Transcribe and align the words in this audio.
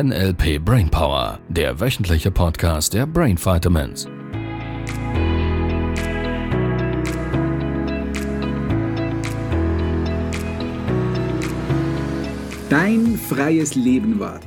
NLP 0.00 0.64
Brainpower, 0.64 1.40
der 1.48 1.80
wöchentliche 1.80 2.30
Podcast 2.30 2.94
der 2.94 3.04
Brain 3.04 3.36
Vitamins. 3.36 4.06
Dein 12.70 13.16
freies 13.16 13.74
Leben 13.74 14.20
wartet. 14.20 14.44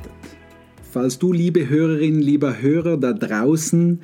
Falls 0.90 1.18
du, 1.18 1.34
liebe 1.34 1.68
Hörerin, 1.68 2.22
lieber 2.22 2.62
Hörer 2.62 2.96
da 2.96 3.12
draußen, 3.12 4.00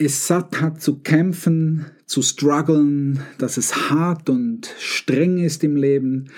es 0.00 0.26
satt 0.26 0.62
hat 0.62 0.80
zu 0.80 1.00
kämpfen, 1.00 1.84
zu 2.06 2.22
strugglen, 2.22 3.20
dass 3.36 3.58
es 3.58 3.90
hart 3.90 4.30
und 4.30 4.74
streng 4.78 5.38
ist 5.38 5.62
im 5.62 5.76
Leben, 5.76 6.30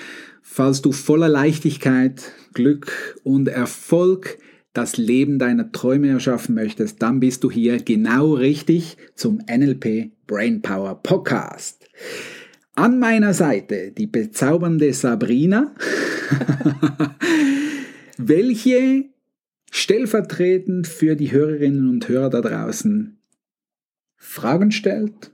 falls 0.42 0.82
du 0.82 0.90
voller 0.90 1.28
Leichtigkeit, 1.28 2.32
Glück 2.54 3.20
und 3.22 3.46
Erfolg 3.46 4.38
das 4.72 4.96
Leben 4.96 5.38
deiner 5.38 5.70
Träume 5.70 6.08
erschaffen 6.08 6.56
möchtest, 6.56 7.02
dann 7.02 7.20
bist 7.20 7.44
du 7.44 7.50
hier 7.52 7.78
genau 7.78 8.34
richtig 8.34 8.96
zum 9.14 9.38
NLP 9.48 10.10
Brainpower 10.26 11.00
Podcast. 11.00 11.86
An 12.74 12.98
meiner 12.98 13.32
Seite 13.32 13.92
die 13.92 14.08
bezaubernde 14.08 14.92
Sabrina, 14.92 15.72
welche 18.18 19.04
stellvertretend 19.70 20.88
für 20.88 21.14
die 21.14 21.30
Hörerinnen 21.30 21.88
und 21.88 22.08
Hörer 22.08 22.30
da 22.30 22.40
draußen 22.40 23.21
Fragen 24.24 24.70
stellt, 24.70 25.32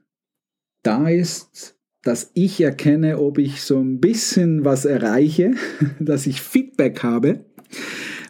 da 0.83 1.09
ist, 1.09 1.77
dass 2.03 2.31
ich 2.35 2.61
erkenne, 2.61 3.19
ob 3.19 3.39
ich 3.39 3.63
so 3.63 3.79
ein 3.79 4.01
bisschen 4.01 4.65
was 4.65 4.87
erreiche, 4.87 5.53
dass 6.01 6.27
ich 6.27 6.41
Feedback 6.41 7.03
habe, 7.03 7.45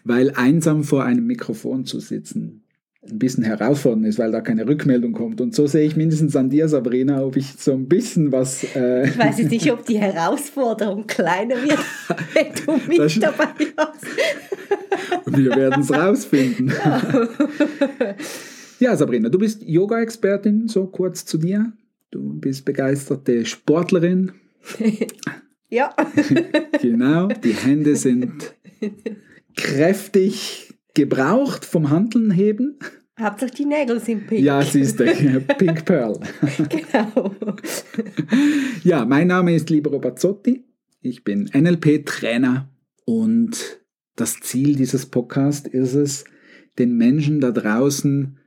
weil 0.05 0.33
einsam 0.33 0.83
vor 0.83 1.05
einem 1.05 1.27
Mikrofon 1.27 1.85
zu 1.85 2.01
sitzen 2.01 2.65
ein 3.11 3.19
bisschen 3.19 3.45
herausfordernd 3.45 4.07
ist, 4.07 4.19
weil 4.19 4.33
da 4.33 4.41
keine 4.41 4.67
Rückmeldung 4.67 5.13
kommt. 5.13 5.41
Und 5.41 5.55
so 5.55 5.67
sehe 5.67 5.87
ich 5.87 5.97
mindestens 5.97 6.37
an 6.37 6.51
dir, 6.51 6.69
Sabrina, 6.69 7.23
ob 7.23 7.37
ich 7.37 7.55
so 7.57 7.73
ein 7.73 7.89
bisschen 7.89 8.33
was. 8.33 8.65
Äh 8.75 9.09
ich 9.09 9.19
weiß 9.19 9.39
jetzt 9.39 9.51
nicht, 9.51 9.73
ob 9.73 9.87
die 9.87 9.99
Herausforderung 9.99 11.07
kleiner 11.07 11.55
wird, 11.63 11.79
wenn 12.35 12.47
du 12.67 12.89
mich 12.89 12.99
das 12.99 13.19
dabei 13.21 13.49
hast. 13.77 14.05
Wir 15.27 15.57
werden 15.57 15.83
es 15.83 15.91
rausfinden. 15.91 16.69
Ja. 16.69 17.01
Ja, 18.81 18.97
Sabrina, 18.97 19.29
du 19.29 19.39
bist 19.39 19.63
Yoga-Expertin, 19.63 20.69
so 20.69 20.87
kurz 20.87 21.25
zu 21.25 21.37
dir. 21.37 21.73
Du 22.13 22.35
bist 22.35 22.65
begeisterte 22.65 23.45
Sportlerin. 23.45 24.33
ja. 25.69 25.95
genau, 26.81 27.27
die 27.27 27.55
Hände 27.55 27.97
sind 27.97 28.55
kräftig 29.57 30.75
gebraucht 30.95 31.65
vom 31.65 31.91
Handeln 31.91 32.31
heben. 32.31 32.79
Hauptsache 33.19 33.51
die 33.51 33.65
Nägel 33.65 33.99
sind 33.99 34.29
pink. 34.29 34.43
Ja, 34.43 34.63
siehst 34.63 35.01
du, 35.01 35.05
Pink 35.59 35.85
Pearl. 35.85 36.21
genau. 36.69 37.35
ja, 38.85 39.05
mein 39.05 39.27
Name 39.27 39.57
ist 39.57 39.71
Libero 39.71 39.99
Bazzotti. 39.99 40.65
Ich 41.01 41.25
bin 41.25 41.51
NLP-Trainer 41.53 42.69
und 43.05 43.81
das 44.15 44.39
Ziel 44.39 44.77
dieses 44.77 45.07
Podcasts 45.07 45.69
ist 45.69 45.95
es, 45.95 46.25
den 46.79 46.97
Menschen 46.97 47.41
da 47.41 47.51
draußen 47.51 48.38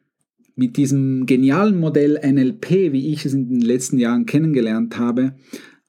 mit 0.56 0.78
diesem 0.78 1.26
genialen 1.26 1.80
Modell 1.80 2.20
NLP, 2.24 2.92
wie 2.92 3.14
ich 3.14 3.26
es 3.26 3.34
in 3.34 3.50
den 3.50 3.62
letzten 3.62 3.98
Jahren 3.98 4.26
kennengelernt 4.26 4.98
habe, 4.98 5.36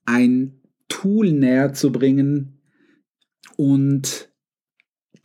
ein 0.05 0.61
Tool 0.89 1.33
näher 1.33 1.73
zu 1.73 1.93
bringen 1.93 2.61
und 3.57 4.31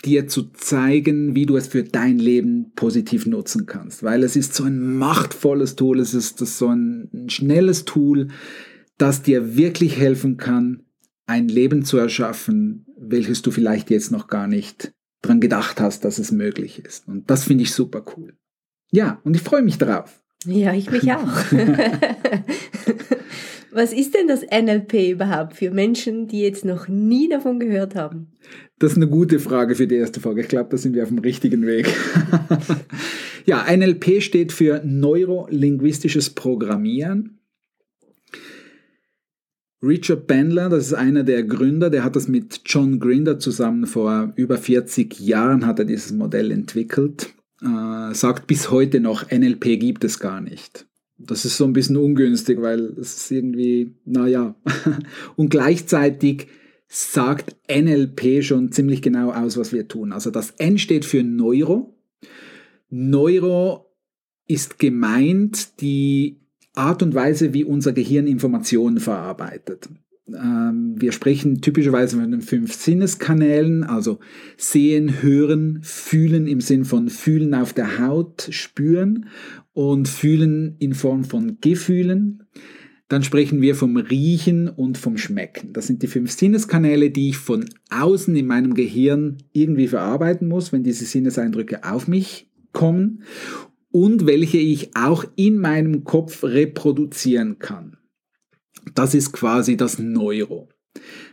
dir 0.05 0.27
zu 0.27 0.51
zeigen, 0.51 1.35
wie 1.35 1.45
du 1.45 1.57
es 1.57 1.67
für 1.67 1.83
dein 1.83 2.19
Leben 2.19 2.71
positiv 2.75 3.25
nutzen 3.25 3.65
kannst. 3.65 4.03
Weil 4.03 4.23
es 4.23 4.35
ist 4.35 4.53
so 4.53 4.63
ein 4.63 4.95
machtvolles 4.97 5.75
Tool, 5.75 5.99
es 5.99 6.13
ist 6.13 6.37
so 6.37 6.67
ein 6.67 7.27
schnelles 7.27 7.85
Tool, 7.85 8.27
das 8.97 9.23
dir 9.23 9.57
wirklich 9.57 9.97
helfen 9.97 10.37
kann, 10.37 10.83
ein 11.25 11.47
Leben 11.47 11.83
zu 11.83 11.97
erschaffen, 11.97 12.85
welches 12.97 13.41
du 13.41 13.51
vielleicht 13.51 13.89
jetzt 13.89 14.11
noch 14.11 14.27
gar 14.27 14.47
nicht 14.47 14.93
dran 15.21 15.41
gedacht 15.41 15.81
hast, 15.81 16.05
dass 16.05 16.19
es 16.19 16.31
möglich 16.31 16.79
ist. 16.79 17.07
Und 17.07 17.29
das 17.29 17.43
finde 17.43 17.63
ich 17.63 17.73
super 17.73 18.05
cool. 18.15 18.37
Ja, 18.91 19.19
und 19.23 19.35
ich 19.35 19.41
freue 19.41 19.61
mich 19.61 19.77
drauf. 19.77 20.21
Ja, 20.45 20.73
ich 20.73 20.89
mich 20.91 21.11
auch. 21.11 21.27
Was 23.71 23.93
ist 23.93 24.15
denn 24.15 24.27
das 24.27 24.41
NLP 24.43 25.11
überhaupt 25.11 25.55
für 25.55 25.71
Menschen, 25.71 26.27
die 26.27 26.41
jetzt 26.41 26.65
noch 26.65 26.87
nie 26.87 27.29
davon 27.29 27.59
gehört 27.59 27.95
haben? 27.95 28.31
Das 28.79 28.93
ist 28.93 28.97
eine 28.97 29.07
gute 29.07 29.39
Frage 29.39 29.75
für 29.75 29.87
die 29.87 29.95
erste 29.95 30.19
Frage. 30.19 30.41
Ich 30.41 30.47
glaube, 30.47 30.69
da 30.71 30.77
sind 30.77 30.95
wir 30.95 31.03
auf 31.03 31.09
dem 31.09 31.19
richtigen 31.19 31.65
Weg. 31.65 31.93
ja, 33.45 33.65
NLP 33.69 34.21
steht 34.21 34.51
für 34.51 34.81
Neurolinguistisches 34.83 36.31
Programmieren. 36.31 37.39
Richard 39.83 40.25
Bandler, 40.25 40.69
das 40.69 40.87
ist 40.87 40.93
einer 40.93 41.23
der 41.23 41.43
Gründer, 41.43 41.91
der 41.91 42.03
hat 42.03 42.15
das 42.15 42.27
mit 42.27 42.61
John 42.65 42.99
Grinder 42.99 43.37
zusammen 43.37 43.85
vor 43.85 44.33
über 44.35 44.57
40 44.57 45.19
Jahren 45.19 45.67
hat 45.67 45.77
er 45.77 45.85
dieses 45.85 46.11
Modell 46.13 46.51
entwickelt 46.51 47.36
äh, 47.61 48.13
sagt 48.13 48.47
bis 48.47 48.71
heute 48.71 48.99
noch, 48.99 49.29
NLP 49.31 49.79
gibt 49.79 50.03
es 50.03 50.19
gar 50.19 50.41
nicht. 50.41 50.85
Das 51.17 51.45
ist 51.45 51.57
so 51.57 51.65
ein 51.65 51.73
bisschen 51.73 51.97
ungünstig, 51.97 52.61
weil 52.61 52.93
es 52.99 53.17
ist 53.17 53.31
irgendwie, 53.31 53.95
naja. 54.05 54.55
Und 55.35 55.49
gleichzeitig 55.49 56.47
sagt 56.87 57.55
NLP 57.69 58.43
schon 58.43 58.71
ziemlich 58.71 59.01
genau 59.01 59.31
aus, 59.31 59.57
was 59.57 59.73
wir 59.73 59.87
tun. 59.87 60.13
Also 60.13 60.29
das 60.29 60.51
N 60.51 60.77
steht 60.77 61.05
für 61.05 61.23
Neuro. 61.23 61.95
Neuro 62.89 63.87
ist 64.47 64.79
gemeint 64.79 65.81
die 65.81 66.39
Art 66.73 67.01
und 67.01 67.15
Weise, 67.15 67.53
wie 67.53 67.63
unser 67.63 67.91
Gehirn 67.91 68.27
Informationen 68.27 68.99
verarbeitet. 68.99 69.89
Ähm, 70.33 70.95
wir 70.97 71.11
sprechen 71.11 71.61
typischerweise 71.61 72.17
von 72.17 72.31
den 72.31 72.41
fünf 72.41 72.73
Sinneskanälen, 72.73 73.83
also 73.83 74.19
sehen, 74.57 75.21
hören, 75.21 75.79
fühlen 75.81 76.47
im 76.47 76.61
Sinn 76.61 76.85
von 76.85 77.09
fühlen 77.09 77.53
auf 77.53 77.73
der 77.73 77.99
Haut, 77.99 78.47
spüren 78.51 79.27
und 79.73 80.07
fühlen 80.07 80.75
in 80.79 80.93
Form 80.93 81.23
von 81.23 81.57
Gefühlen. 81.61 82.43
Dann 83.07 83.23
sprechen 83.23 83.61
wir 83.61 83.75
vom 83.75 83.95
Riechen 83.95 84.67
und 84.67 84.97
vom 84.97 85.17
Schmecken. 85.17 85.71
Das 85.71 85.87
sind 85.87 86.03
die 86.03 86.07
fünf 86.07 86.31
Sinneskanäle, 86.31 87.09
die 87.09 87.29
ich 87.29 87.37
von 87.37 87.65
außen 87.89 88.35
in 88.35 88.47
meinem 88.47 88.73
Gehirn 88.73 89.37
irgendwie 89.53 89.87
verarbeiten 89.87 90.47
muss, 90.49 90.73
wenn 90.73 90.83
diese 90.83 91.05
Sinneseindrücke 91.05 91.85
auf 91.85 92.09
mich 92.09 92.49
kommen 92.73 93.23
und 93.91 94.25
welche 94.25 94.57
ich 94.57 94.95
auch 94.95 95.23
in 95.37 95.57
meinem 95.57 96.03
Kopf 96.03 96.43
reproduzieren 96.43 97.59
kann. 97.59 97.97
Das 98.95 99.13
ist 99.13 99.31
quasi 99.31 99.77
das 99.77 99.99
Neuro. 99.99 100.69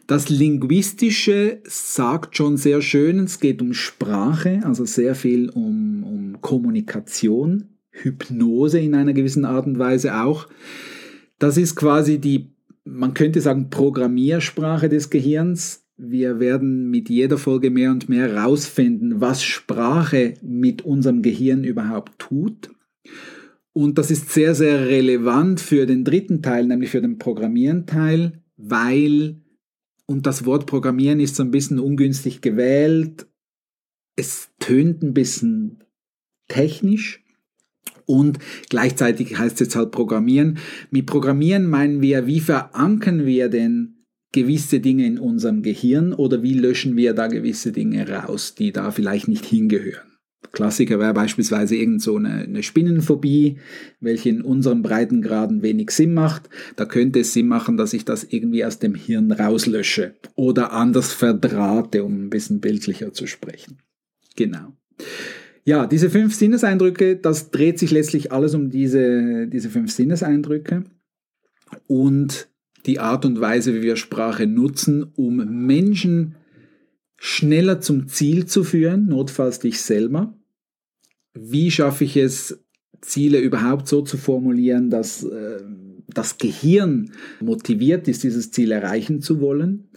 Das 0.07 0.29
Linguistische 0.29 1.61
sagt 1.65 2.37
schon 2.37 2.57
sehr 2.57 2.83
schön, 2.83 3.21
es 3.21 3.41
geht 3.41 3.63
um 3.63 3.73
Sprache, 3.73 4.61
also 4.65 4.85
sehr 4.85 5.15
viel 5.15 5.49
um, 5.49 6.05
um 6.05 6.41
Kommunikation, 6.43 7.71
Hypnose 7.91 8.81
in 8.81 8.95
einer 8.95 9.15
gewissen 9.15 9.45
Art 9.45 9.67
und 9.67 9.79
Weise 9.79 10.17
auch. 10.17 10.49
Das 11.39 11.57
ist 11.57 11.77
quasi 11.77 12.19
die, 12.19 12.51
man 12.85 13.15
könnte 13.15 13.41
sagen, 13.41 13.71
Programmiersprache 13.71 14.89
des 14.89 15.09
Gehirns. 15.09 15.87
Wir 15.97 16.41
werden 16.41 16.91
mit 16.91 17.09
jeder 17.09 17.39
Folge 17.39 17.71
mehr 17.71 17.91
und 17.91 18.09
mehr 18.09 18.29
herausfinden, 18.29 19.21
was 19.21 19.43
Sprache 19.43 20.35
mit 20.43 20.83
unserem 20.83 21.23
Gehirn 21.23 21.65
überhaupt 21.65 22.19
tut. 22.19 22.71
Und 23.75 23.99
das 23.99 24.11
ist 24.11 24.31
sehr, 24.31 24.55
sehr 24.55 24.87
relevant 24.87 25.61
für 25.61 25.85
den 25.85 26.05
dritten 26.05 26.43
Teil, 26.43 26.67
nämlich 26.67 26.91
für 26.91 27.03
den 27.03 27.19
Programmieren-Teil, 27.19 28.41
weil, 28.57 29.41
und 30.07 30.27
das 30.27 30.47
Wort 30.47 30.67
Programmieren 30.67 31.19
ist 31.19 31.35
so 31.35 31.43
ein 31.43 31.51
bisschen 31.51 31.81
ungünstig 31.81 32.41
gewählt, 32.41 33.27
es 34.17 34.51
tönt 34.61 35.03
ein 35.03 35.13
bisschen 35.13 35.83
technisch 36.47 37.25
und 38.07 38.39
gleichzeitig 38.69 39.37
heißt 39.37 39.55
es 39.55 39.67
jetzt 39.67 39.77
halt 39.77 39.91
Programmieren. 39.91 40.59
Mit 40.91 41.07
Programmieren 41.07 41.69
meinen 41.69 42.01
wir, 42.01 42.29
wie 42.29 42.41
verankern 42.41 43.27
wir 43.27 43.49
denn 43.49 44.05
gewisse 44.31 44.79
Dinge 44.79 45.05
in 45.07 45.19
unserem 45.19 45.63
Gehirn 45.63 46.13
oder 46.13 46.45
wie 46.45 46.55
löschen 46.55 46.97
wir 46.97 47.13
da 47.15 47.27
gewisse 47.27 47.73
Dinge 47.73 48.09
raus, 48.09 48.55
die 48.55 48.71
da 48.71 48.93
vielleicht 48.93 49.27
nicht 49.27 49.45
hingehören. 49.45 50.14
Klassiker 50.53 50.99
wäre 50.99 51.15
beispielsweise 51.15 51.77
irgend 51.77 52.03
so 52.03 52.17
eine, 52.17 52.43
eine 52.43 52.63
Spinnenphobie, 52.63 53.59
welche 54.01 54.29
in 54.29 54.43
unseren 54.43 54.83
Breitengraden 54.83 55.63
wenig 55.63 55.91
Sinn 55.91 56.15
macht. 56.15 56.49
Da 56.77 56.85
könnte 56.85 57.21
es 57.21 57.33
Sinn 57.33 57.49
machen, 57.49 57.77
dass 57.77 57.93
ich 57.93 58.05
das 58.05 58.25
irgendwie 58.25 58.65
aus 58.65 58.79
dem 58.79 58.95
Hirn 58.95 59.33
rauslösche 59.33 60.15
oder 60.35 60.73
anders 60.73 61.13
verdrahte, 61.13 62.05
um 62.05 62.27
ein 62.27 62.31
bisschen 62.31 62.61
bildlicher 62.61 63.13
zu 63.13 63.27
sprechen. 63.27 63.79
Genau. 64.37 64.73
Ja, 65.65 65.87
diese 65.87 66.11
fünf 66.11 66.35
Sinneseindrücke, 66.35 67.17
das 67.17 67.51
dreht 67.51 67.79
sich 67.79 67.91
letztlich 67.91 68.33
alles 68.33 68.55
um 68.55 68.71
diese, 68.71 69.47
diese 69.47 69.71
fünf 69.71 69.91
Sinneseindrücke 69.93 70.85
und 71.87 72.49
die 72.87 73.01
Art 73.01 73.25
und 73.25 73.41
Weise, 73.41 73.75
wie 73.75 73.83
wir 73.83 73.97
Sprache 73.97 74.47
nutzen, 74.47 75.11
um 75.17 75.37
Menschen 75.67 76.35
schneller 77.27 77.81
zum 77.81 78.07
Ziel 78.07 78.45
zu 78.45 78.65
führen, 78.65 79.07
notfalls 79.07 79.59
dich 79.59 79.81
selber. 79.81 80.37
Wie 81.33 81.71
schaffe 81.71 82.05
ich 82.05 82.19
es, 82.19 82.63
Ziele 83.01 83.39
überhaupt 83.39 83.89
so 83.89 84.03
zu 84.03 84.19
formulieren, 84.19 84.91
dass 84.91 85.25
äh, 85.25 85.63
das 86.07 86.37
Gehirn 86.37 87.13
motiviert 87.41 88.09
ist, 88.09 88.25
dieses 88.25 88.51
Ziel 88.51 88.73
erreichen 88.73 89.23
zu 89.23 89.41
wollen? 89.41 89.89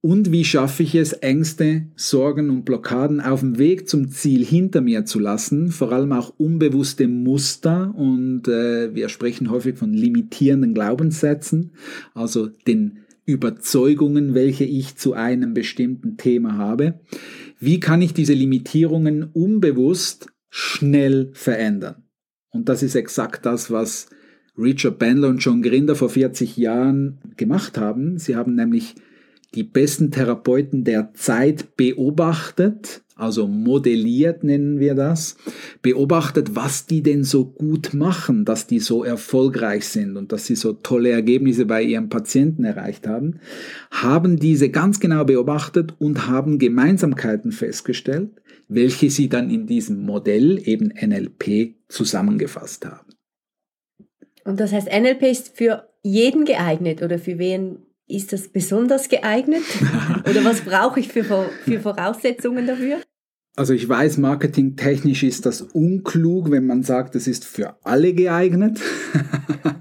Und 0.00 0.32
wie 0.32 0.44
schaffe 0.44 0.84
ich 0.84 0.94
es, 0.94 1.12
Ängste, 1.12 1.86
Sorgen 1.96 2.48
und 2.48 2.64
Blockaden 2.64 3.20
auf 3.20 3.40
dem 3.40 3.58
Weg 3.58 3.86
zum 3.86 4.08
Ziel 4.08 4.42
hinter 4.42 4.80
mir 4.80 5.04
zu 5.04 5.18
lassen, 5.18 5.68
vor 5.68 5.92
allem 5.92 6.12
auch 6.12 6.32
unbewusste 6.38 7.08
Muster 7.08 7.94
und 7.94 8.48
äh, 8.48 8.94
wir 8.94 9.10
sprechen 9.10 9.50
häufig 9.50 9.76
von 9.76 9.92
limitierenden 9.92 10.72
Glaubenssätzen, 10.72 11.72
also 12.14 12.46
den 12.46 13.03
Überzeugungen, 13.26 14.34
welche 14.34 14.64
ich 14.64 14.96
zu 14.96 15.14
einem 15.14 15.54
bestimmten 15.54 16.16
Thema 16.16 16.56
habe. 16.56 17.00
Wie 17.58 17.80
kann 17.80 18.02
ich 18.02 18.12
diese 18.12 18.34
Limitierungen 18.34 19.24
unbewusst 19.32 20.28
schnell 20.50 21.30
verändern? 21.32 22.04
Und 22.50 22.68
das 22.68 22.82
ist 22.82 22.94
exakt 22.94 23.46
das, 23.46 23.70
was 23.70 24.08
Richard 24.56 24.98
Bandler 24.98 25.28
und 25.28 25.38
John 25.38 25.62
Grinder 25.62 25.96
vor 25.96 26.10
40 26.10 26.56
Jahren 26.56 27.20
gemacht 27.36 27.78
haben. 27.78 28.18
Sie 28.18 28.36
haben 28.36 28.54
nämlich 28.54 28.94
die 29.54 29.64
besten 29.64 30.10
Therapeuten 30.10 30.84
der 30.84 31.14
Zeit 31.14 31.76
beobachtet, 31.76 33.03
also 33.16 33.46
modelliert 33.46 34.42
nennen 34.42 34.80
wir 34.80 34.94
das, 34.94 35.36
beobachtet, 35.82 36.56
was 36.56 36.86
die 36.86 37.02
denn 37.02 37.22
so 37.22 37.44
gut 37.44 37.94
machen, 37.94 38.44
dass 38.44 38.66
die 38.66 38.80
so 38.80 39.04
erfolgreich 39.04 39.86
sind 39.86 40.16
und 40.16 40.32
dass 40.32 40.46
sie 40.46 40.56
so 40.56 40.72
tolle 40.72 41.10
Ergebnisse 41.10 41.64
bei 41.64 41.82
ihren 41.82 42.08
Patienten 42.08 42.64
erreicht 42.64 43.06
haben, 43.06 43.38
haben 43.90 44.38
diese 44.38 44.68
ganz 44.68 44.98
genau 44.98 45.24
beobachtet 45.24 45.94
und 46.00 46.26
haben 46.26 46.58
Gemeinsamkeiten 46.58 47.52
festgestellt, 47.52 48.30
welche 48.68 49.10
sie 49.10 49.28
dann 49.28 49.48
in 49.48 49.66
diesem 49.66 50.04
Modell 50.04 50.60
eben 50.64 50.88
NLP 50.88 51.74
zusammengefasst 51.88 52.84
haben. 52.84 53.12
Und 54.44 54.58
das 54.58 54.72
heißt, 54.72 54.88
NLP 54.88 55.22
ist 55.22 55.56
für 55.56 55.88
jeden 56.02 56.44
geeignet 56.44 57.00
oder 57.02 57.18
für 57.18 57.38
wen 57.38 57.78
ist 58.06 58.32
das 58.32 58.48
besonders 58.48 59.08
geeignet? 59.08 59.62
Oder 60.28 60.44
was 60.44 60.60
brauche 60.60 61.00
ich 61.00 61.08
für, 61.08 61.24
für 61.24 61.80
Voraussetzungen 61.80 62.66
dafür? 62.66 63.00
Also 63.56 63.72
ich 63.72 63.88
weiß, 63.88 64.18
marketingtechnisch 64.18 65.22
ist 65.22 65.46
das 65.46 65.62
unklug, 65.62 66.50
wenn 66.50 66.66
man 66.66 66.82
sagt, 66.82 67.14
es 67.14 67.28
ist 67.28 67.44
für 67.44 67.76
alle 67.84 68.12
geeignet. 68.12 68.80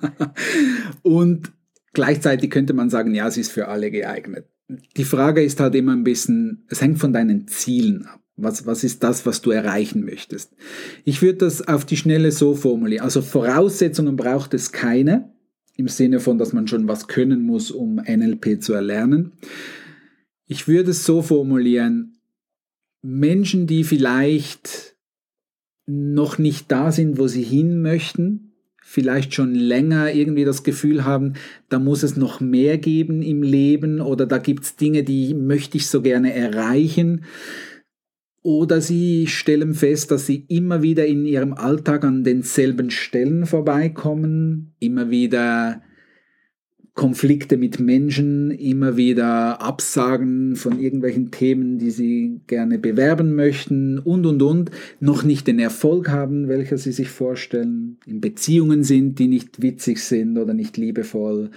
Und 1.02 1.52
gleichzeitig 1.94 2.52
könnte 2.52 2.74
man 2.74 2.90
sagen, 2.92 3.16
ja, 3.16 3.28
es 3.28 3.38
ist 3.38 3.52
für 3.52 3.68
alle 3.68 3.90
geeignet. 3.90 4.48
Die 4.96 5.04
Frage 5.04 5.44
ist 5.44 5.60
halt 5.60 5.76
immer 5.76 5.94
ein 5.94 6.04
bisschen, 6.04 6.66
es 6.70 6.82
hängt 6.82 7.00
von 7.00 7.14
deinen 7.14 7.48
Zielen 7.48 8.06
ab. 8.06 8.20
Was, 8.36 8.66
was 8.66 8.84
ist 8.84 9.04
das, 9.04 9.26
was 9.26 9.42
du 9.42 9.52
erreichen 9.52 10.06
möchtest? 10.06 10.54
Ich 11.04 11.22
würde 11.22 11.40
das 11.40 11.68
auf 11.68 11.86
die 11.86 11.98
Schnelle 11.98 12.32
so 12.32 12.56
formulieren. 12.56 13.04
Also 13.04 13.22
Voraussetzungen 13.22 14.16
braucht 14.16 14.54
es 14.56 14.72
keine 14.72 15.34
im 15.76 15.88
Sinne 15.88 16.20
von, 16.20 16.38
dass 16.38 16.54
man 16.54 16.68
schon 16.68 16.88
was 16.88 17.08
können 17.08 17.46
muss, 17.46 17.72
um 17.72 17.96
NLP 17.96 18.62
zu 18.62 18.74
erlernen. 18.74 19.34
Ich 20.46 20.68
würde 20.68 20.92
es 20.92 21.06
so 21.06 21.22
formulieren, 21.22 22.18
Menschen, 23.02 23.68
die 23.68 23.84
vielleicht 23.84 24.96
noch 25.86 26.38
nicht 26.38 26.72
da 26.72 26.92
sind, 26.92 27.18
wo 27.18 27.28
sie 27.28 27.44
hin 27.44 27.82
möchten, 27.82 28.54
vielleicht 28.82 29.34
schon 29.34 29.56
länger 29.56 30.14
irgendwie 30.14 30.46
das 30.46 30.64
Gefühl 30.64 31.04
haben, 31.04 31.34
da 31.70 31.80
muss 31.80 32.04
es 32.04 32.16
noch 32.16 32.40
mehr 32.40 32.78
geben 32.78 33.22
im 33.22 33.42
Leben 33.42 34.00
oder 34.00 34.26
da 34.26 34.38
gibt 34.38 34.64
es 34.64 34.76
Dinge, 34.76 35.04
die 35.04 35.34
möchte 35.34 35.78
ich 35.78 35.88
so 35.88 36.02
gerne 36.02 36.34
erreichen 36.34 37.26
oder 38.44 38.82
sie 38.82 39.26
stellen 39.28 39.74
fest, 39.74 40.12
dass 40.12 40.26
sie 40.26 40.46
immer 40.50 40.84
wieder 40.84 41.06
in 41.06 41.26
ihrem 41.26 41.54
Alltag 41.54 42.04
an 42.04 42.24
denselben 42.24 42.92
Stellen 42.92 43.46
vorbeikommen, 43.46 44.74
immer 44.80 45.10
wieder 45.10 45.82
Konflikte 46.94 47.58
mit 47.58 47.80
Menschen, 47.80 48.52
immer 48.52 48.98
wieder 48.98 49.62
Absagen 49.62 50.56
von 50.56 50.80
irgendwelchen 50.80 51.32
Themen, 51.32 51.80
die 51.80 51.90
sie 51.90 52.42
gerne 52.46 52.78
bewerben 52.78 53.34
möchten 53.34 53.98
und, 53.98 54.28
und, 54.28 54.44
und, 54.44 54.70
noch 55.00 55.24
nicht 55.24 55.48
den 55.48 55.58
Erfolg 55.58 56.10
haben, 56.10 56.50
welcher 56.50 56.78
sie 56.78 56.92
sich 56.92 57.10
vorstellen, 57.10 57.98
in 58.06 58.22
Beziehungen 58.22 58.84
sind, 58.84 59.18
die 59.18 59.28
nicht 59.28 59.64
witzig 59.64 60.00
sind 60.00 60.38
oder 60.38 60.54
nicht 60.54 60.78
liebevoll, 60.78 61.50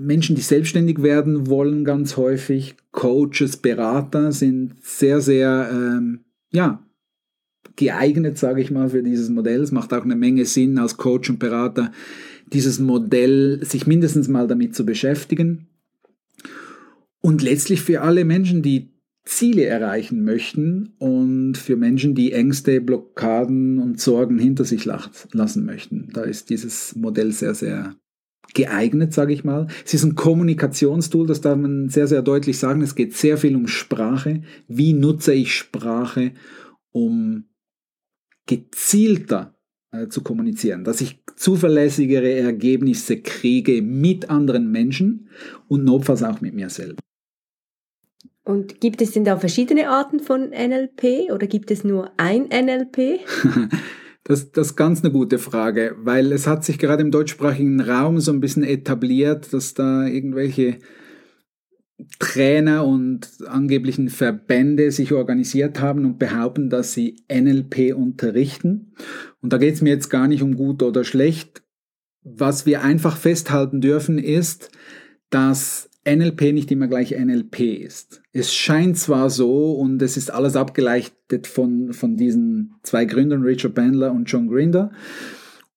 Menschen, 0.00 0.36
die 0.36 0.42
selbstständig 0.42 1.02
werden 1.02 1.48
wollen, 1.48 1.84
ganz 1.84 2.16
häufig, 2.16 2.76
Coaches, 2.92 3.56
Berater 3.56 4.32
sind 4.32 4.74
sehr, 4.82 5.20
sehr, 5.20 5.70
ähm, 5.72 6.20
ja, 6.50 6.84
geeignet, 7.76 8.38
sage 8.38 8.60
ich 8.60 8.70
mal, 8.70 8.90
für 8.90 9.02
dieses 9.02 9.28
Modell. 9.28 9.60
Es 9.60 9.72
macht 9.72 9.92
auch 9.92 10.04
eine 10.04 10.16
Menge 10.16 10.44
Sinn, 10.44 10.78
als 10.78 10.96
Coach 10.96 11.30
und 11.30 11.38
Berater 11.38 11.92
dieses 12.52 12.78
Modell 12.78 13.60
sich 13.64 13.86
mindestens 13.86 14.28
mal 14.28 14.46
damit 14.46 14.74
zu 14.74 14.84
beschäftigen. 14.84 15.68
Und 17.20 17.42
letztlich 17.42 17.80
für 17.80 18.00
alle 18.02 18.24
Menschen, 18.24 18.62
die 18.62 18.90
Ziele 19.24 19.66
erreichen 19.66 20.24
möchten 20.24 20.94
und 20.98 21.56
für 21.58 21.76
Menschen, 21.76 22.14
die 22.14 22.32
Ängste, 22.32 22.80
Blockaden 22.80 23.78
und 23.78 24.00
Sorgen 24.00 24.38
hinter 24.38 24.64
sich 24.64 24.86
lassen 24.86 25.66
möchten. 25.66 26.08
Da 26.14 26.22
ist 26.22 26.48
dieses 26.50 26.96
Modell 26.96 27.32
sehr, 27.32 27.54
sehr 27.54 27.94
geeignet, 28.54 29.12
sage 29.12 29.32
ich 29.32 29.44
mal. 29.44 29.68
Es 29.84 29.94
ist 29.94 30.04
ein 30.04 30.14
Kommunikationstool, 30.14 31.26
das 31.26 31.40
darf 31.40 31.58
man 31.58 31.88
sehr, 31.88 32.06
sehr 32.06 32.22
deutlich 32.22 32.58
sagen. 32.58 32.82
Es 32.82 32.94
geht 32.94 33.14
sehr 33.14 33.38
viel 33.38 33.56
um 33.56 33.66
Sprache. 33.66 34.42
Wie 34.66 34.92
nutze 34.92 35.34
ich 35.34 35.54
Sprache, 35.54 36.32
um 36.90 37.44
gezielter 38.46 39.54
äh, 39.92 40.08
zu 40.08 40.22
kommunizieren, 40.22 40.84
dass 40.84 41.00
ich 41.00 41.22
zuverlässigere 41.36 42.32
Ergebnisse 42.32 43.20
kriege 43.20 43.82
mit 43.82 44.28
anderen 44.30 44.70
Menschen 44.70 45.28
und 45.68 45.84
notfalls 45.84 46.22
auch 46.22 46.40
mit 46.40 46.54
mir 46.54 46.70
selber. 46.70 47.00
Und 48.44 48.80
gibt 48.80 49.02
es 49.02 49.12
denn 49.12 49.24
da 49.24 49.36
verschiedene 49.36 49.90
Arten 49.90 50.20
von 50.20 50.48
NLP 50.50 51.30
oder 51.32 51.46
gibt 51.46 51.70
es 51.70 51.84
nur 51.84 52.10
ein 52.16 52.48
NLP? 52.48 53.20
Das, 54.28 54.52
das 54.52 54.68
ist 54.68 54.76
ganz 54.76 55.02
eine 55.02 55.10
gute 55.10 55.38
Frage, 55.38 55.96
weil 56.00 56.32
es 56.32 56.46
hat 56.46 56.62
sich 56.62 56.78
gerade 56.78 57.02
im 57.02 57.10
deutschsprachigen 57.10 57.80
Raum 57.80 58.20
so 58.20 58.30
ein 58.30 58.40
bisschen 58.40 58.62
etabliert, 58.62 59.54
dass 59.54 59.72
da 59.72 60.06
irgendwelche 60.06 60.80
Trainer 62.18 62.84
und 62.84 63.26
angeblichen 63.46 64.10
Verbände 64.10 64.92
sich 64.92 65.14
organisiert 65.14 65.80
haben 65.80 66.04
und 66.04 66.18
behaupten, 66.18 66.68
dass 66.68 66.92
sie 66.92 67.24
NLP 67.32 67.94
unterrichten. 67.96 68.92
Und 69.40 69.54
da 69.54 69.56
geht 69.56 69.74
es 69.74 69.80
mir 69.80 69.94
jetzt 69.94 70.10
gar 70.10 70.28
nicht 70.28 70.42
um 70.42 70.56
gut 70.56 70.82
oder 70.82 71.04
schlecht. 71.04 71.62
Was 72.22 72.66
wir 72.66 72.82
einfach 72.82 73.16
festhalten 73.16 73.80
dürfen, 73.80 74.18
ist, 74.18 74.70
dass 75.30 75.87
NLP 76.16 76.52
nicht 76.52 76.70
immer 76.70 76.88
gleich 76.88 77.10
NLP 77.12 77.60
ist. 77.60 78.22
Es 78.32 78.54
scheint 78.54 78.98
zwar 78.98 79.30
so 79.30 79.72
und 79.72 80.00
es 80.02 80.16
ist 80.16 80.30
alles 80.30 80.56
abgeleitet 80.56 81.46
von, 81.46 81.92
von 81.92 82.16
diesen 82.16 82.74
zwei 82.82 83.04
Gründern, 83.04 83.42
Richard 83.42 83.74
Bandler 83.74 84.12
und 84.12 84.24
John 84.24 84.48
Grinder. 84.48 84.90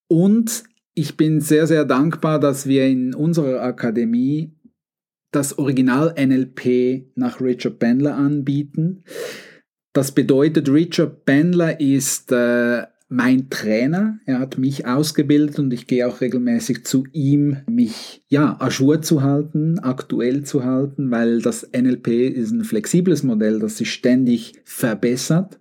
Und 0.08 0.64
ich 0.94 1.16
bin 1.16 1.40
sehr, 1.40 1.66
sehr 1.66 1.84
dankbar, 1.84 2.38
dass 2.38 2.66
wir 2.66 2.86
in 2.86 3.14
unserer 3.14 3.62
Akademie 3.62 4.54
das 5.30 5.58
Original 5.58 6.14
NLP 6.18 7.16
nach 7.16 7.40
Richard 7.40 7.78
Bandler 7.78 8.14
anbieten. 8.16 9.04
Das 9.94 10.12
bedeutet, 10.12 10.68
Richard 10.68 11.24
Bandler 11.24 11.80
ist 11.80 12.32
äh, 12.32 12.84
mein 13.12 13.50
Trainer. 13.50 14.18
Er 14.24 14.38
hat 14.38 14.56
mich 14.56 14.86
ausgebildet 14.86 15.58
und 15.58 15.72
ich 15.72 15.86
gehe 15.86 16.08
auch 16.08 16.22
regelmäßig 16.22 16.84
zu 16.84 17.04
ihm, 17.12 17.58
mich 17.70 18.24
ja 18.28 18.56
ajour 18.58 19.02
zu 19.02 19.22
halten, 19.22 19.78
aktuell 19.78 20.44
zu 20.44 20.64
halten, 20.64 21.10
weil 21.10 21.42
das 21.42 21.68
NLP 21.72 22.08
ist 22.08 22.52
ein 22.52 22.64
flexibles 22.64 23.22
Modell, 23.22 23.58
das 23.58 23.76
sich 23.76 23.92
ständig 23.92 24.54
verbessert. 24.64 25.58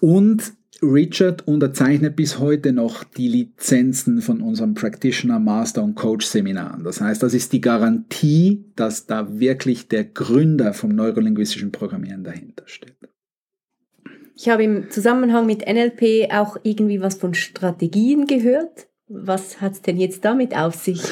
Und 0.00 0.52
Richard 0.82 1.46
unterzeichnet 1.46 2.16
bis 2.16 2.38
heute 2.40 2.72
noch 2.72 3.04
die 3.04 3.28
Lizenzen 3.28 4.20
von 4.20 4.40
unserem 4.40 4.74
Practitioner, 4.74 5.38
Master 5.38 5.84
und 5.84 5.94
Coach 5.94 6.26
Seminaren. 6.26 6.82
Das 6.84 7.00
heißt, 7.00 7.22
das 7.22 7.32
ist 7.32 7.52
die 7.52 7.60
Garantie, 7.60 8.64
dass 8.74 9.06
da 9.06 9.38
wirklich 9.38 9.88
der 9.88 10.04
Gründer 10.04 10.72
vom 10.74 10.90
neurolinguistischen 10.90 11.72
Programmieren 11.72 12.24
dahinter 12.24 12.64
steht. 12.66 12.96
Ich 14.40 14.48
habe 14.48 14.62
im 14.62 14.88
Zusammenhang 14.88 15.46
mit 15.46 15.66
NLP 15.66 16.32
auch 16.32 16.58
irgendwie 16.62 17.00
was 17.00 17.16
von 17.16 17.34
Strategien 17.34 18.28
gehört. 18.28 18.86
Was 19.08 19.60
hat 19.60 19.72
es 19.72 19.82
denn 19.82 19.96
jetzt 19.96 20.24
damit 20.24 20.56
auf 20.56 20.76
sich? 20.76 21.02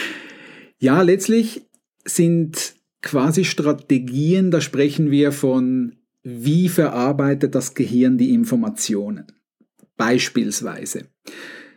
ja, 0.80 1.00
letztlich 1.02 1.62
sind 2.04 2.74
quasi 3.00 3.44
Strategien, 3.44 4.50
da 4.50 4.60
sprechen 4.60 5.12
wir 5.12 5.30
von, 5.30 5.98
wie 6.24 6.68
verarbeitet 6.68 7.54
das 7.54 7.74
Gehirn 7.74 8.18
die 8.18 8.34
Informationen. 8.34 9.26
Beispielsweise. 9.96 11.04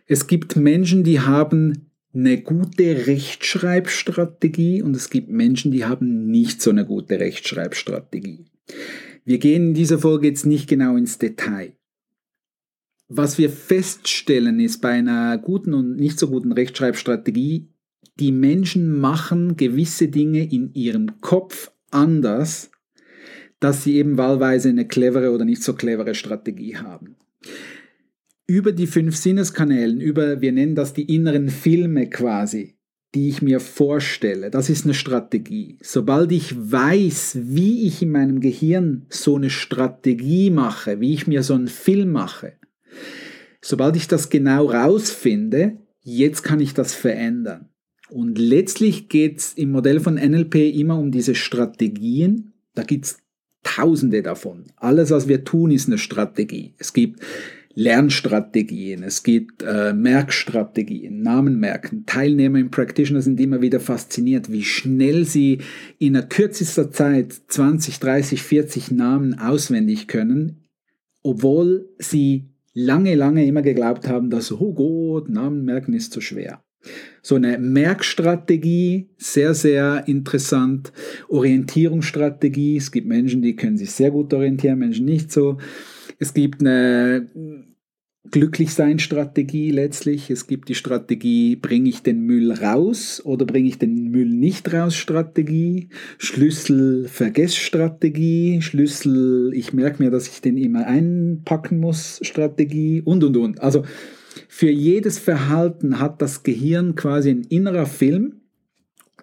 Es 0.07 0.25
gibt 0.25 0.55
Menschen, 0.55 1.03
die 1.03 1.19
haben 1.19 1.91
eine 2.11 2.41
gute 2.41 3.05
Rechtschreibstrategie 3.05 4.81
und 4.81 4.95
es 4.95 5.11
gibt 5.11 5.29
Menschen, 5.29 5.71
die 5.71 5.85
haben 5.85 6.25
nicht 6.25 6.59
so 6.59 6.71
eine 6.71 6.85
gute 6.85 7.19
Rechtschreibstrategie. 7.19 8.45
Wir 9.23 9.37
gehen 9.37 9.69
in 9.69 9.73
dieser 9.73 9.99
Folge 9.99 10.27
jetzt 10.27 10.45
nicht 10.45 10.67
genau 10.67 10.95
ins 10.95 11.17
Detail. 11.17 11.73
Was 13.07 13.37
wir 13.37 13.49
feststellen 13.49 14.59
ist 14.59 14.81
bei 14.81 14.91
einer 14.91 15.37
guten 15.37 15.73
und 15.73 15.97
nicht 15.97 16.17
so 16.17 16.29
guten 16.29 16.51
Rechtschreibstrategie, 16.51 17.69
die 18.19 18.31
Menschen 18.31 18.99
machen 18.99 19.57
gewisse 19.57 20.07
Dinge 20.07 20.49
in 20.49 20.73
ihrem 20.73 21.19
Kopf 21.21 21.71
anders, 21.89 22.71
dass 23.59 23.83
sie 23.83 23.97
eben 23.97 24.17
wahlweise 24.17 24.69
eine 24.69 24.87
clevere 24.87 25.31
oder 25.31 25.45
nicht 25.45 25.61
so 25.61 25.73
clevere 25.73 26.15
Strategie 26.15 26.77
haben. 26.77 27.15
Über 28.47 28.71
die 28.71 28.87
fünf 28.87 29.15
Sinneskanälen, 29.15 30.01
über, 30.01 30.41
wir 30.41 30.51
nennen 30.51 30.75
das 30.75 30.93
die 30.93 31.13
inneren 31.13 31.49
Filme 31.49 32.09
quasi, 32.09 32.77
die 33.13 33.27
ich 33.27 33.41
mir 33.41 33.59
vorstelle, 33.59 34.49
das 34.49 34.69
ist 34.69 34.85
eine 34.85 34.93
Strategie. 34.93 35.77
Sobald 35.81 36.31
ich 36.31 36.55
weiß, 36.55 37.37
wie 37.41 37.85
ich 37.85 38.01
in 38.01 38.11
meinem 38.11 38.39
Gehirn 38.39 39.05
so 39.09 39.35
eine 39.35 39.49
Strategie 39.49 40.49
mache, 40.49 41.01
wie 41.01 41.13
ich 41.13 41.27
mir 41.27 41.43
so 41.43 41.53
einen 41.53 41.67
Film 41.67 42.11
mache, 42.11 42.53
sobald 43.61 43.95
ich 43.97 44.07
das 44.07 44.29
genau 44.29 44.67
rausfinde, 44.67 45.77
jetzt 46.03 46.43
kann 46.43 46.61
ich 46.61 46.73
das 46.73 46.93
verändern. 46.93 47.67
Und 48.09 48.37
letztlich 48.37 49.09
geht 49.09 49.39
es 49.39 49.53
im 49.53 49.71
Modell 49.71 49.99
von 49.99 50.15
NLP 50.15 50.55
immer 50.55 50.97
um 50.97 51.11
diese 51.11 51.35
Strategien. 51.35 52.53
Da 52.75 52.83
gibt 52.83 53.05
es 53.05 53.19
tausende 53.63 54.21
davon. 54.21 54.65
Alles, 54.75 55.11
was 55.11 55.27
wir 55.27 55.43
tun, 55.43 55.71
ist 55.71 55.87
eine 55.87 55.97
Strategie. 55.97 56.73
Es 56.77 56.93
gibt 56.93 57.21
Lernstrategien, 57.73 59.03
es 59.03 59.23
gibt 59.23 59.63
äh, 59.63 59.93
Merkstrategien, 59.93 61.21
Namen 61.21 61.59
merken. 61.59 62.05
Teilnehmer 62.05 62.59
im 62.59 62.71
Practitioner 62.71 63.21
sind 63.21 63.39
immer 63.39 63.61
wieder 63.61 63.79
fasziniert, 63.79 64.51
wie 64.51 64.63
schnell 64.63 65.25
sie 65.25 65.59
in 65.97 66.15
einer 66.15 66.25
kürzester 66.25 66.91
Zeit 66.91 67.33
20, 67.47 67.99
30, 67.99 68.43
40 68.43 68.91
Namen 68.91 69.39
auswendig 69.39 70.07
können, 70.07 70.67
obwohl 71.23 71.89
sie 71.97 72.49
lange, 72.73 73.15
lange 73.15 73.45
immer 73.45 73.61
geglaubt 73.61 74.07
haben, 74.07 74.29
dass, 74.29 74.51
oh 74.51 74.73
Gott, 74.73 75.29
Namen 75.29 75.63
merken 75.63 75.93
ist 75.93 76.13
zu 76.13 76.21
schwer. 76.21 76.63
So 77.21 77.35
eine 77.35 77.59
Merkstrategie, 77.59 79.09
sehr, 79.17 79.53
sehr 79.53 80.07
interessant. 80.07 80.91
Orientierungsstrategie, 81.29 82.77
es 82.77 82.91
gibt 82.91 83.07
Menschen, 83.07 83.43
die 83.43 83.55
können 83.55 83.77
sich 83.77 83.91
sehr 83.91 84.09
gut 84.09 84.33
orientieren, 84.33 84.79
Menschen 84.79 85.05
nicht 85.05 85.31
so. 85.31 85.59
Es 86.21 86.33
gibt 86.35 86.61
eine 86.61 87.27
Glücklichsein-Strategie 88.29 89.71
letztlich. 89.71 90.29
Es 90.29 90.45
gibt 90.45 90.69
die 90.69 90.75
Strategie, 90.75 91.55
bringe 91.55 91.89
ich 91.89 92.03
den 92.03 92.21
Müll 92.21 92.51
raus 92.51 93.23
oder 93.25 93.47
bringe 93.47 93.67
ich 93.67 93.79
den 93.79 94.11
Müll 94.11 94.29
nicht 94.29 94.71
raus 94.71 94.95
Strategie. 94.95 95.89
Schlüssel-Vergess-Strategie. 96.19 98.61
Schlüssel, 98.61 99.51
ich 99.55 99.73
merke 99.73 100.03
mir, 100.03 100.11
dass 100.11 100.27
ich 100.27 100.41
den 100.41 100.57
immer 100.57 100.85
einpacken 100.85 101.79
muss 101.79 102.19
Strategie 102.21 103.01
und, 103.01 103.23
und, 103.23 103.35
und. 103.35 103.59
Also 103.59 103.83
für 104.47 104.69
jedes 104.69 105.17
Verhalten 105.17 105.97
hat 105.97 106.21
das 106.21 106.43
Gehirn 106.43 106.93
quasi 106.93 107.31
ein 107.31 107.45
innerer 107.45 107.87
Film. 107.87 108.41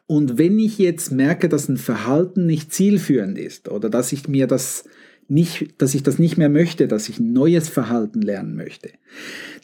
Und 0.09 0.37
wenn 0.37 0.59
ich 0.59 0.78
jetzt 0.78 1.12
merke, 1.12 1.49
dass 1.49 1.69
ein 1.69 1.76
Verhalten 1.76 2.47
nicht 2.47 2.73
zielführend 2.73 3.38
ist 3.38 3.69
oder 3.69 3.88
dass 3.88 4.11
ich 4.11 4.26
mir 4.26 4.49
das 4.49 4.83
nicht, 5.28 5.80
dass 5.80 5.94
ich 5.94 6.02
das 6.02 6.18
nicht 6.18 6.38
mehr 6.38 6.49
möchte, 6.49 6.88
dass 6.88 7.08
ich 7.08 7.20
neues 7.20 7.68
Verhalten 7.68 8.23
lernen 8.23 8.56
möchte, 8.56 8.90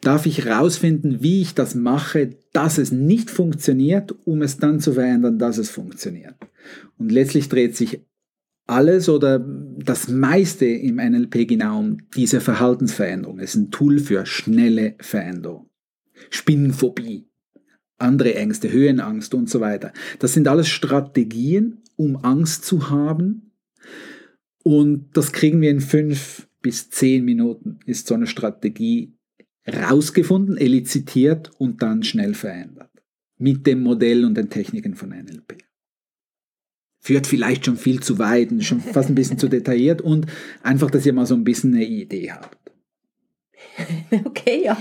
darf 0.03 0.27
ich 0.27 0.45
herausfinden, 0.45 1.23
wie 1.23 1.41
ich 1.41 1.55
das 1.55 1.75
mache, 1.75 2.37
dass 2.53 2.79
es 2.79 2.93
nicht 2.93 3.31
funktioniert, 3.31 4.15
um 4.25 4.43
es 4.43 4.59
dann 4.59 4.81
zu 4.81 4.93
verändern, 4.93 5.39
dass 5.39 5.59
es 5.59 5.71
funktioniert. 5.71 6.35
Und 6.99 7.11
letztlich 7.11 7.49
dreht 7.49 7.77
sich 7.77 8.01
alles 8.67 9.09
oder 9.09 9.39
das 9.39 10.09
meiste 10.09 10.67
im 10.67 10.97
NLP 10.97 11.49
genau 11.49 11.81
um 11.81 11.99
diese 12.15 12.41
Verhaltensveränderung. 12.41 13.39
Es 13.39 13.55
ist 13.55 13.61
ein 13.61 13.71
Tool 13.71 13.99
für 13.99 14.25
schnelle 14.27 14.95
Veränderung. 15.01 15.69
Spinnenphobie, 16.31 17.29
andere 17.99 18.35
Ängste, 18.35 18.71
Höhenangst 18.71 19.35
und 19.35 19.51
so 19.51 19.61
weiter. 19.61 19.93
Das 20.19 20.33
sind 20.33 20.49
alles 20.49 20.69
Strategien, 20.69 21.83
um 21.97 22.17
Angst 22.17 22.65
zu 22.65 22.91
haben, 22.91 23.54
und 24.65 25.11
das 25.13 25.33
kriegen 25.33 25.61
wir 25.61 25.71
in 25.71 25.81
fünf 25.81 26.49
bis 26.63 26.89
zehn 26.91 27.25
Minuten, 27.25 27.79
ist 27.85 28.07
so 28.07 28.15
eine 28.15 28.27
Strategie 28.27 29.13
rausgefunden, 29.69 30.57
elizitiert 30.57 31.51
und 31.59 31.83
dann 31.83 32.03
schnell 32.03 32.35
verändert. 32.35 32.91
Mit 33.37 33.67
dem 33.67 33.83
Modell 33.83 34.25
und 34.25 34.35
den 34.35 34.49
Techniken 34.49 34.95
von 34.95 35.11
NLP. 35.11 35.59
Führt 36.99 37.27
vielleicht 37.27 37.67
schon 37.67 37.77
viel 37.77 38.01
zu 38.01 38.19
weit 38.19 38.51
und 38.51 38.65
schon 38.65 38.81
fast 38.81 39.11
ein 39.11 39.15
bisschen 39.15 39.39
zu 39.39 39.49
detailliert 39.49 40.01
und 40.01 40.27
einfach, 40.63 40.91
dass 40.91 41.05
ihr 41.05 41.13
mal 41.13 41.27
so 41.27 41.35
ein 41.35 41.45
bisschen 41.45 41.75
eine 41.75 41.85
Idee 41.85 42.33
habt. 42.33 42.59
Okay, 44.25 44.65
ja. 44.65 44.81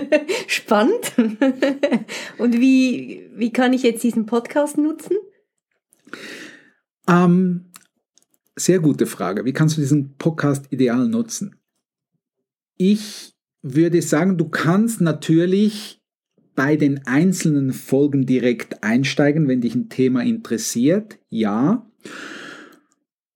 Spannend. 0.46 1.12
Und 2.38 2.60
wie, 2.60 3.30
wie 3.34 3.52
kann 3.52 3.72
ich 3.72 3.82
jetzt 3.82 4.02
diesen 4.02 4.26
Podcast 4.26 4.76
nutzen? 4.76 5.16
Ähm, 7.08 7.70
sehr 8.56 8.78
gute 8.78 9.06
Frage. 9.06 9.44
Wie 9.44 9.52
kannst 9.52 9.76
du 9.76 9.80
diesen 9.80 10.16
Podcast 10.16 10.66
ideal 10.70 11.08
nutzen? 11.08 11.56
Ich 12.76 13.34
würde 13.62 14.02
sagen, 14.02 14.36
du 14.36 14.48
kannst 14.48 15.00
natürlich 15.00 16.00
bei 16.54 16.76
den 16.76 17.06
einzelnen 17.06 17.72
Folgen 17.72 18.26
direkt 18.26 18.82
einsteigen, 18.84 19.48
wenn 19.48 19.60
dich 19.60 19.74
ein 19.74 19.88
Thema 19.88 20.22
interessiert. 20.22 21.18
Ja. 21.28 21.90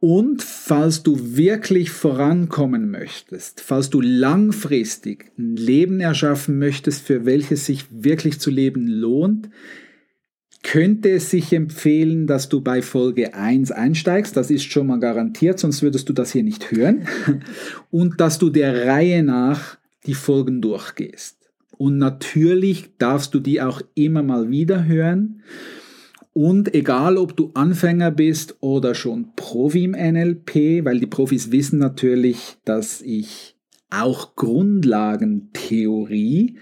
Und 0.01 0.43
falls 0.43 1.03
du 1.03 1.37
wirklich 1.37 1.91
vorankommen 1.91 2.91
möchtest, 2.91 3.61
falls 3.61 3.91
du 3.91 4.01
langfristig 4.01 5.33
ein 5.37 5.57
Leben 5.57 5.99
erschaffen 5.99 6.59
möchtest, 6.61 7.03
für 7.03 7.25
welches 7.25 7.67
sich 7.67 7.87
wirklich 7.91 8.39
zu 8.39 8.51
leben 8.51 8.87
lohnt, 8.87 9.51
könnte 10.63 11.11
es 11.11 11.31
sich 11.31 11.53
empfehlen, 11.53 12.27
dass 12.27 12.49
du 12.49 12.61
bei 12.61 12.83
Folge 12.83 13.35
1 13.35 13.71
einsteigst. 13.71 14.37
Das 14.37 14.51
ist 14.51 14.65
schon 14.65 14.89
mal 14.89 14.99
garantiert, 14.99 15.59
sonst 15.59 15.83
würdest 15.83 16.09
du 16.09 16.13
das 16.13 16.33
hier 16.33 16.43
nicht 16.43 16.71
hören. 16.71 17.07
Und 17.91 18.21
dass 18.21 18.39
du 18.39 18.51
der 18.51 18.87
Reihe 18.87 19.23
nach 19.23 19.79
die 20.07 20.15
Folgen 20.15 20.61
durchgehst. 20.61 21.37
Und 21.77 21.99
natürlich 21.99 22.91
darfst 22.99 23.35
du 23.35 23.41
die 23.41 23.63
auch 23.63 23.83
immer 23.95 24.23
mal 24.23 24.51
wieder 24.51 24.85
hören. 24.85 25.43
Und 26.33 26.75
egal, 26.75 27.17
ob 27.17 27.37
du 27.37 27.53
Anfänger 27.55 28.11
bist 28.11 28.57
oder 28.61 28.95
schon 28.95 29.29
Profi 29.37 29.85
im 29.85 29.93
NLP, 29.93 30.85
weil 30.85 31.01
die 31.01 31.07
Profis 31.07 31.53
wissen 31.53 31.79
natürlich, 31.79 32.57
dass 32.65 33.01
ich 33.01 33.55
auch 33.91 34.37
Grundlagentheorie 34.37 36.59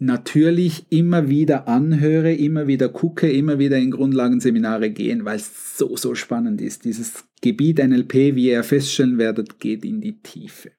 natürlich 0.00 0.86
immer 0.90 1.28
wieder 1.28 1.68
anhöre, 1.68 2.32
immer 2.32 2.66
wieder 2.66 2.88
gucke, 2.88 3.30
immer 3.30 3.58
wieder 3.58 3.78
in 3.78 3.90
Grundlagenseminare 3.90 4.90
gehen, 4.90 5.24
weil 5.24 5.36
es 5.36 5.76
so, 5.76 5.96
so 5.96 6.14
spannend 6.14 6.60
ist. 6.60 6.84
Dieses 6.84 7.24
Gebiet 7.42 7.78
NLP, 7.78 8.34
wie 8.34 8.48
ihr 8.50 8.64
feststellen 8.64 9.18
werdet, 9.18 9.60
geht 9.60 9.84
in 9.84 10.00
die 10.00 10.20
Tiefe. 10.20 10.72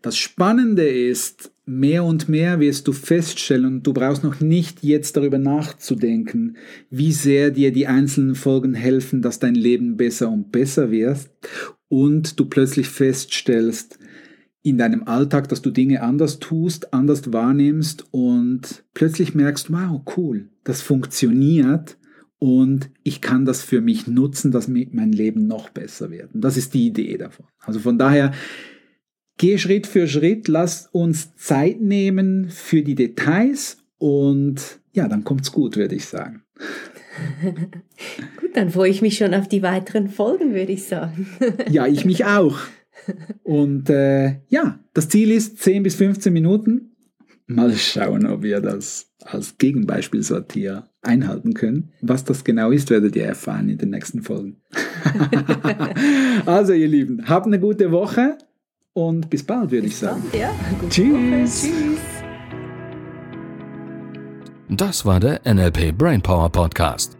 Das 0.00 0.16
Spannende 0.16 0.88
ist, 0.88 1.52
mehr 1.66 2.04
und 2.04 2.28
mehr 2.28 2.58
wirst 2.58 2.88
du 2.88 2.92
feststellen, 2.92 3.82
du 3.82 3.92
brauchst 3.92 4.24
noch 4.24 4.40
nicht 4.40 4.82
jetzt 4.82 5.16
darüber 5.16 5.38
nachzudenken, 5.38 6.56
wie 6.88 7.12
sehr 7.12 7.50
dir 7.50 7.70
die 7.70 7.86
einzelnen 7.86 8.34
Folgen 8.34 8.74
helfen, 8.74 9.20
dass 9.20 9.38
dein 9.38 9.54
Leben 9.54 9.96
besser 9.96 10.30
und 10.30 10.50
besser 10.50 10.90
wird 10.90 11.30
und 11.88 12.40
du 12.40 12.46
plötzlich 12.46 12.88
feststellst, 12.88 13.98
in 14.62 14.78
deinem 14.78 15.04
Alltag, 15.04 15.48
dass 15.48 15.62
du 15.62 15.70
Dinge 15.70 16.02
anders 16.02 16.38
tust, 16.38 16.92
anders 16.92 17.32
wahrnimmst 17.32 18.04
und 18.10 18.84
plötzlich 18.92 19.34
merkst, 19.34 19.72
wow, 19.72 20.02
cool, 20.16 20.50
das 20.64 20.82
funktioniert 20.82 21.96
und 22.38 22.90
ich 23.02 23.20
kann 23.20 23.44
das 23.44 23.62
für 23.62 23.80
mich 23.80 24.06
nutzen, 24.06 24.50
dass 24.50 24.68
mein 24.68 25.12
Leben 25.12 25.46
noch 25.46 25.68
besser 25.70 26.10
wird. 26.10 26.34
Und 26.34 26.42
das 26.42 26.56
ist 26.56 26.74
die 26.74 26.86
Idee 26.86 27.16
davon. 27.18 27.46
Also 27.60 27.80
von 27.80 27.98
daher, 27.98 28.32
geh 29.38 29.58
Schritt 29.58 29.86
für 29.86 30.06
Schritt, 30.06 30.48
lass 30.48 30.88
uns 30.92 31.34
Zeit 31.36 31.80
nehmen 31.80 32.48
für 32.48 32.82
die 32.82 32.94
Details 32.94 33.78
und 33.98 34.80
ja, 34.92 35.06
dann 35.08 35.24
kommt's 35.24 35.52
gut, 35.52 35.76
würde 35.76 35.94
ich 35.94 36.06
sagen. 36.06 36.42
gut, 38.40 38.56
dann 38.56 38.70
freue 38.70 38.90
ich 38.90 39.02
mich 39.02 39.16
schon 39.16 39.34
auf 39.34 39.48
die 39.48 39.62
weiteren 39.62 40.08
Folgen, 40.08 40.54
würde 40.54 40.72
ich 40.72 40.84
sagen. 40.84 41.26
ja, 41.70 41.86
ich 41.86 42.04
mich 42.04 42.24
auch. 42.24 42.58
Und 43.42 43.90
äh, 43.90 44.40
ja, 44.48 44.78
das 44.94 45.08
Ziel 45.08 45.30
ist 45.30 45.58
10 45.58 45.82
bis 45.82 45.94
15 45.96 46.32
Minuten. 46.32 46.96
Mal 47.46 47.74
schauen, 47.74 48.26
ob 48.26 48.42
wir 48.42 48.60
das 48.60 49.10
als 49.24 49.58
Gegenbeispielsort 49.58 50.52
hier 50.52 50.88
einhalten 51.02 51.54
können. 51.54 51.92
Was 52.00 52.24
das 52.24 52.44
genau 52.44 52.70
ist, 52.70 52.90
werdet 52.90 53.16
ihr 53.16 53.24
erfahren 53.24 53.68
in 53.68 53.78
den 53.78 53.90
nächsten 53.90 54.22
Folgen. 54.22 54.60
also 56.46 56.72
ihr 56.72 56.88
Lieben, 56.88 57.28
habt 57.28 57.46
eine 57.46 57.58
gute 57.58 57.90
Woche 57.90 58.38
und 58.92 59.30
bis 59.30 59.42
bald, 59.42 59.70
würde 59.70 59.88
ich 59.88 59.96
sagen. 59.96 60.22
Ja. 60.38 60.54
Tschüss. 60.88 61.62
Tschüss. 61.62 62.00
Das 64.68 65.04
war 65.04 65.18
der 65.18 65.40
NLP 65.44 65.96
Brainpower 65.98 66.50
Podcast. 66.50 67.19